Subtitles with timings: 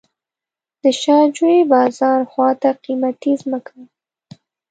[0.83, 3.85] د شاه جوی بازار خواته قیمتي ځمکه وه.